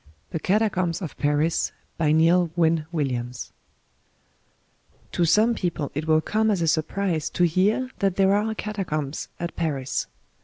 [0.31, 3.51] THE CATACOMBS OF PARIS NEIL frrNN WILLIAMS
[5.11, 9.27] TO some people it will come as a surprise to hear tbat there are catacombs
[9.39, 10.07] at Paris.